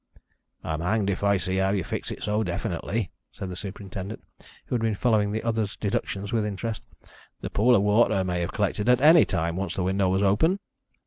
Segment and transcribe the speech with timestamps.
[0.63, 4.23] "I'm hanged if I see how you fix it so definitely," said the superintendent,
[4.65, 6.81] who had been following the other's deductions with interest.
[7.41, 10.57] "The pool of water may have collected at any time, once the window was open."